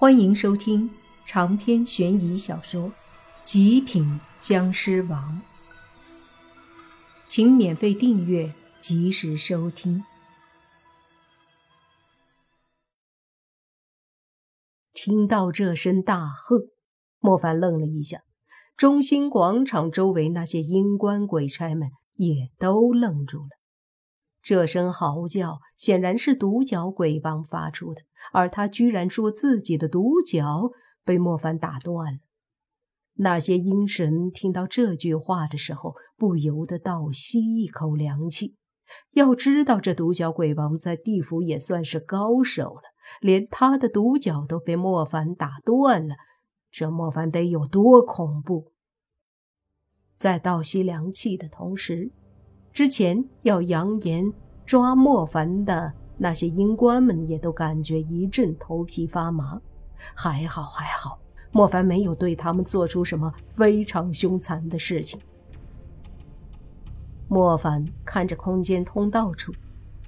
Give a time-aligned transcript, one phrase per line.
[0.00, 0.88] 欢迎收听
[1.26, 2.82] 长篇悬疑小说
[3.42, 5.42] 《极品僵尸王》，
[7.26, 10.04] 请免费订阅，及时收听。
[14.94, 16.68] 听到这声大喝，
[17.18, 18.20] 莫凡愣了一下，
[18.76, 23.57] 中心广场周围那些阴官鬼差们也都愣住了。
[24.48, 28.00] 这声嚎叫显然是独角鬼王发出的，
[28.32, 30.70] 而他居然说自己的独角
[31.04, 32.18] 被莫凡打断了。
[33.16, 38.56] 那些阴神听到这句话的时候，不由得倒吸一口凉气。
[39.10, 42.82] 要知道，这独角鬼王在地府也算是高手了，
[43.20, 46.14] 连他的独角都被莫凡打断了，
[46.70, 48.72] 这莫凡得有多恐怖？
[50.16, 52.12] 在倒吸凉气的同时。
[52.78, 54.32] 之前要扬言
[54.64, 59.60] 抓莫凡的那些阴官们也都感觉一阵头皮发麻。
[60.14, 61.18] 还好还好，
[61.50, 65.18] 莫凡没有对他们做出什么非常凶残的事情。
[67.26, 69.52] 莫凡看着空间通道处，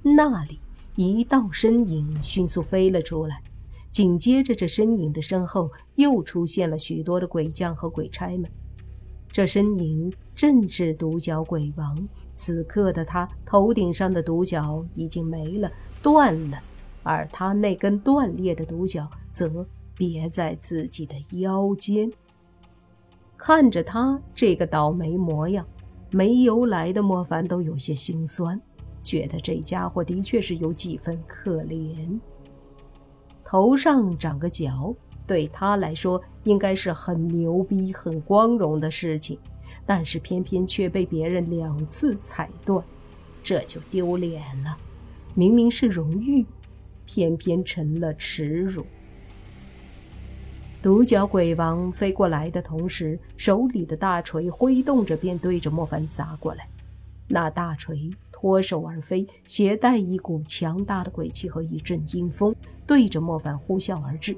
[0.04, 0.60] 那里
[0.94, 3.42] 一道身影迅速飞了出来，
[3.90, 8.48] 紧接着这身影的身后又出现了许多的鬼将和鬼差们。
[9.32, 12.08] 这身影正是独角鬼王。
[12.32, 15.70] 此刻的他头顶上的独角已经没了，
[16.02, 16.58] 断了，
[17.02, 22.10] 而他那根断裂的独角则别在自己的腰间。
[23.36, 25.62] 看着他这个倒霉模样，
[26.10, 28.58] 没由来的莫凡都有些心酸，
[29.02, 32.18] 觉得这家伙的确是有几分可怜。
[33.44, 34.94] 头上长个角。
[35.26, 39.38] 对他来说，应该是很牛逼、很光荣的事情，
[39.86, 42.84] 但是偏偏却被别人两次踩断，
[43.42, 44.76] 这就丢脸了。
[45.34, 46.44] 明明是荣誉，
[47.06, 48.84] 偏偏成了耻辱。
[50.82, 56.66] 独角鬼王飞过来的同时，手里的大锤挥动着，便对着莫凡砸过来。
[57.28, 62.54] 那大锤脱手而飞，携带一股强大的鬼气和一阵阴风，
[62.86, 64.36] 对着莫凡呼啸而至。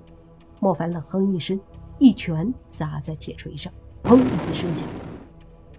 [0.61, 1.59] 莫凡冷哼一声，
[1.99, 3.73] 一拳砸在铁锤上，
[4.03, 4.87] 砰的一声响，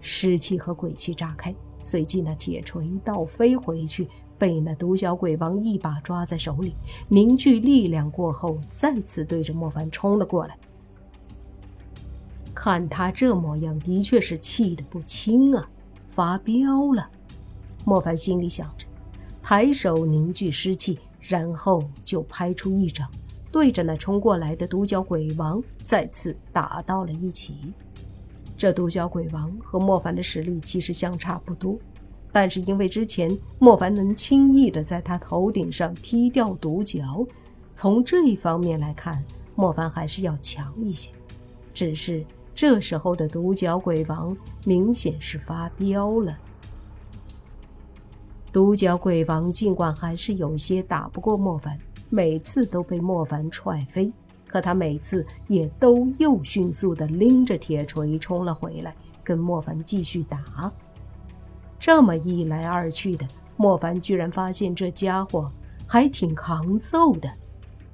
[0.04, 1.52] 尸气和鬼气炸开。
[1.82, 6.74] 随即，那铁锤倒飞回去，被那独角鬼王一把抓在手里，
[7.08, 10.56] 凝聚力量过后，再次对着莫凡冲了过来。
[12.54, 15.68] 看他这模样，的确是气得不轻啊，
[16.08, 17.08] 发飙了。
[17.84, 18.86] 莫凡心里想着，
[19.42, 23.10] 抬手凝聚尸气，然后就拍出一掌。
[23.52, 27.72] 对着那冲过来的独角鬼王再次打到了一起。
[28.56, 31.78] 这独角鬼王和莫凡的实力其实相差不多，
[32.32, 37.26] 但是因为之前莫凡能轻易的在他头顶上踢掉独角，
[37.72, 39.22] 从这一方面来看，
[39.54, 41.10] 莫凡还是要强一些。
[41.72, 46.38] 只是这时候的独角鬼王明显是发飙了。
[48.52, 51.78] 独角鬼王尽管还是有些打不过莫凡。
[52.10, 54.12] 每次都被莫凡踹飞，
[54.54, 58.94] 可他每次也都又迅速地拎着铁锤冲了回来，
[59.24, 60.72] 跟莫凡继续打。
[61.76, 63.26] 这么一来二去的，
[63.56, 65.50] 莫凡居然发现这家伙
[65.88, 67.28] 还挺抗揍的。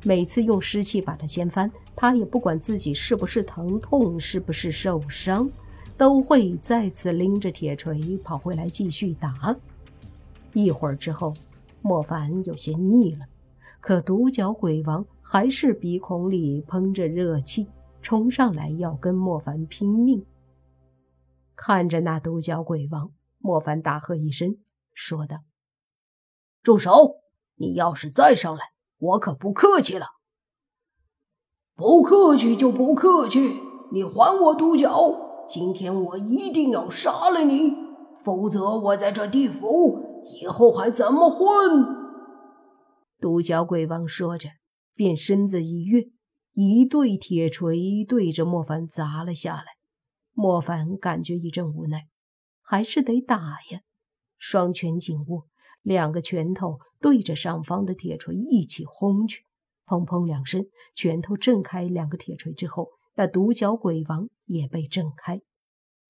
[0.02, 5.50] 每次用湿气把他掀翻，他也不管自己是不是疼痛，是不是受伤，
[5.96, 9.56] 都会再次拎着铁锤跑回来继续打。
[10.52, 11.32] 一会儿之后，
[11.80, 13.24] 莫凡有些腻了。
[13.80, 17.66] 可独角鬼王还是鼻孔里喷着热气，
[18.02, 20.24] 冲上来要跟莫凡拼命。
[21.56, 24.58] 看着那独角鬼王，莫凡大喝一声，
[24.92, 25.38] 说道
[26.62, 27.16] ：“住手！
[27.56, 30.06] 你要是再上来，我可不客气了。
[31.74, 33.60] 不客气就不客气，
[33.92, 35.44] 你还我独角！
[35.48, 37.72] 今天我一定要杀了你，
[38.22, 39.98] 否则我在这地府
[40.40, 41.98] 以后还怎么混？”
[43.20, 44.48] 独角鬼王说着，
[44.94, 46.08] 便身子一跃，
[46.54, 49.64] 一对铁锤对着莫凡砸了下来。
[50.32, 52.08] 莫凡感觉一阵无奈，
[52.62, 53.82] 还是得打呀。
[54.38, 55.46] 双拳紧握，
[55.82, 59.44] 两个拳头对着上方的铁锤一起轰去。
[59.84, 60.64] 砰砰两声，
[60.94, 65.40] 拳头震开两个铁锤之后，那独角鬼王也被震开。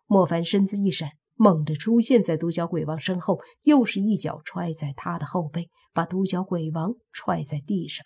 [0.07, 1.11] 莫凡身子一闪。
[1.41, 8.05] 猛地出现在独角鬼王身后，又是一脚踹在他的后背，把独角鬼王踹在地上。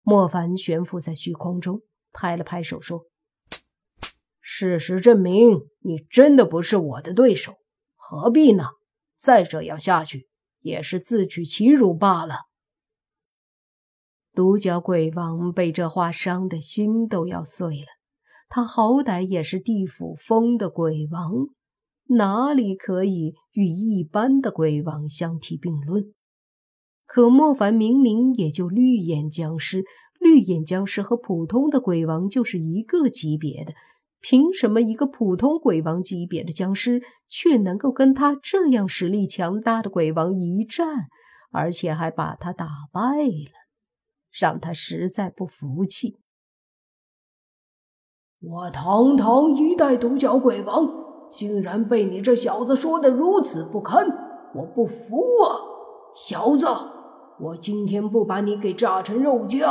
[0.00, 1.82] 莫凡悬浮在虚空中，
[2.14, 3.04] 拍了拍手说
[4.40, 7.56] ：“事实证明，你真的不是我的对手，
[7.96, 8.64] 何必呢？
[9.18, 10.26] 再这样下去，
[10.60, 12.44] 也是自取其辱罢了。”
[14.32, 17.88] 独角鬼王被这话伤的心都要碎了。
[18.48, 21.48] 他好歹也是地府封的鬼王，
[22.08, 26.12] 哪里可以与一般的鬼王相提并论？
[27.06, 29.84] 可莫凡明明也就绿眼僵尸，
[30.18, 33.74] 绿眼僵尸和普通的鬼王就是一个级别的，
[34.20, 41.06] 凭什么一个普通鬼王级别的僵尸却能够跟他这样实力强大的鬼王一战，
[41.52, 43.52] 而且还把他打败了？
[44.32, 46.18] 让他实在不服气。
[48.40, 50.84] 我堂堂一代独角鬼王，
[51.30, 54.06] 竟然被你这小子说的如此不堪，
[54.54, 55.60] 我不服啊！
[56.14, 56.66] 小子，
[57.38, 59.68] 我今天不把你给炸成肉酱，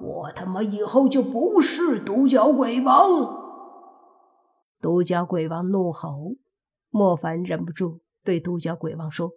[0.00, 3.38] 我他妈以后就不是独角鬼王！
[4.80, 6.36] 独角鬼王怒吼，
[6.88, 9.32] 莫凡忍不住对独角鬼王说。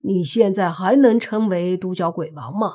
[0.00, 2.72] 你现在还能称为独角鬼王吗？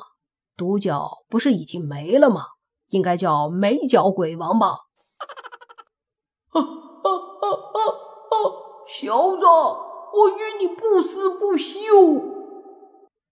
[0.56, 2.42] 独角不是已经没了吗？
[2.88, 4.66] 应该叫没角鬼王吧？
[6.50, 7.78] 啊啊啊啊
[8.30, 8.34] 啊！
[8.96, 11.82] 小子，我与你不死不休！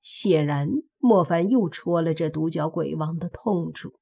[0.01, 0.69] 显然，
[0.99, 3.93] 莫凡又戳了这独角鬼王的痛处。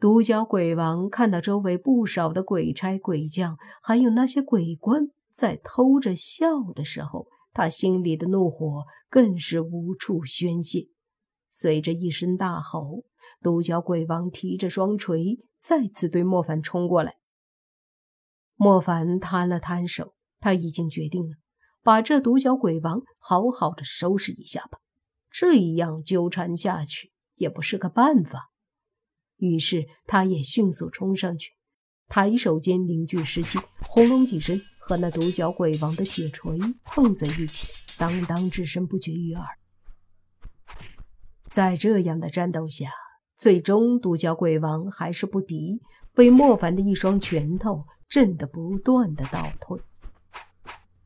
[0.00, 7.28] 独角鬼王看到周围不少的鬼差鬼将，还有那些鬼官在偷着笑的时候。
[7.52, 10.88] 他心里的怒火更是无处宣泄。
[11.48, 13.04] 随着一声大吼，
[13.40, 17.19] 独角鬼王提着双锤，再次对莫凡冲过来。
[18.62, 21.36] 莫凡摊了摊手，他已经决定了，
[21.82, 24.80] 把这独角鬼王好好的收拾一下吧。
[25.30, 28.50] 这样纠缠下去也不是个办法。
[29.38, 31.52] 于是，他也迅速冲上去。
[32.06, 33.58] 抬手间凝聚尸气，
[33.88, 37.66] 轰隆几声，和那独角鬼王的铁锤碰在一起，
[37.96, 39.46] 当当之声不绝于耳。
[41.48, 42.90] 在这样的战斗下，
[43.40, 45.80] 最终独角鬼王还是不敌，
[46.12, 49.80] 被莫凡的一双拳头震得不断的倒退。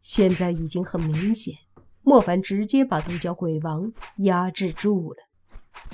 [0.03, 1.55] 现在已经很明显，
[2.03, 5.19] 莫凡直接把独角鬼王压制住了，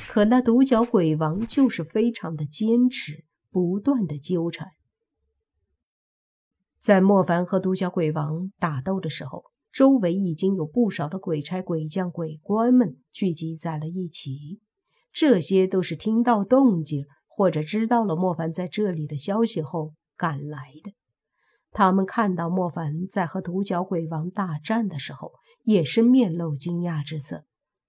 [0.08, 4.70] 可那独角鬼王就是非常的坚持，不断的纠缠。
[6.81, 14.62] 在莫凡和独角鬼王打斗的时候，周围已经有不少的鬼差、鬼将、鬼官们聚集在了一起。
[15.12, 20.93] 这些都是听到动静或者知道了莫凡在这里的消息后赶来的。
[21.73, 27.45] 他们看到莫凡在和独角鬼王大战的时候，也是面露惊讶之色。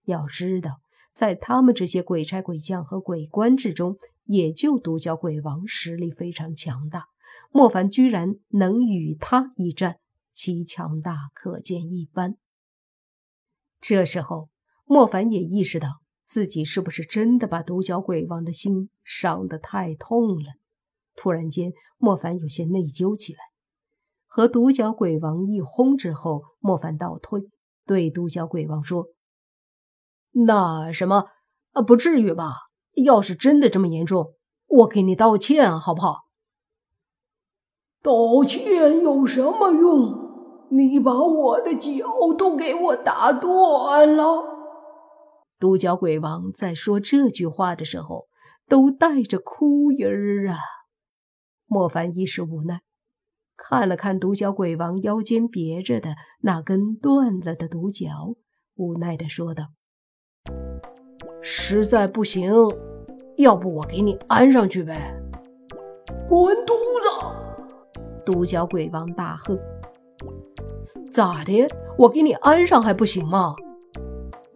[0.06, 0.82] 要知道，
[1.12, 7.06] 在他们这些鬼差、鬼将和鬼官之中，也就独角鬼王实力非常强大。
[7.52, 9.98] 莫凡居然能与他一战，
[10.32, 12.38] 其强大可见一斑。
[13.80, 14.50] 这时候，
[14.86, 16.01] 莫凡也意识到
[16.32, 20.54] 自己是不是真的把独角鬼王的心伤得太痛了。
[21.14, 23.40] 突然间，莫凡有些内疚起来。
[24.28, 27.42] 和独角鬼王一轰之后，莫凡倒退，
[27.86, 29.08] 对独角鬼王说
[30.48, 31.26] ：“那什么，
[31.74, 32.54] 啊，不至于吧？
[33.04, 34.36] 要是真的这么严重，
[34.68, 36.28] 我给你道歉，好不好？”
[38.02, 40.70] 道歉有什么用？
[40.70, 41.92] 你把我的脚
[42.38, 44.51] 都给我打断了。
[45.62, 48.26] 独角鬼王在说这句话的时候，
[48.68, 50.58] 都带着哭音儿啊。
[51.68, 52.82] 莫凡一时无奈，
[53.56, 58.34] 看了看独角鬼王腰间别着的那根断了的独角，
[58.76, 59.66] 无奈的说道
[61.44, 62.52] ：“实在不行，
[63.38, 65.16] 要不我给你安上去呗。”
[66.28, 68.02] 滚犊子！
[68.26, 69.56] 独角鬼王大喝
[71.14, 71.68] ：“咋的？
[72.00, 73.54] 我给你安上还不行吗？”